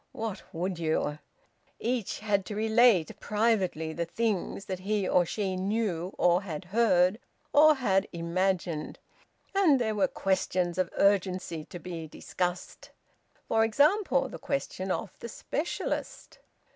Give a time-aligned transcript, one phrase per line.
[0.13, 1.19] What would you?
[1.79, 7.19] Each had to relate privately the things that he or she knew or had heard
[7.53, 8.97] or had imagined.
[9.53, 12.89] And there were questions of urgency to be discussed.
[13.47, 16.39] For example the question of the specialist.